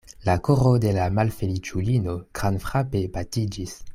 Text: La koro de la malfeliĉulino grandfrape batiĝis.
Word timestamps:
La 0.27 0.33
koro 0.45 0.71
de 0.85 0.93
la 0.95 1.05
malfeliĉulino 1.17 2.17
grandfrape 2.41 3.05
batiĝis. 3.19 3.79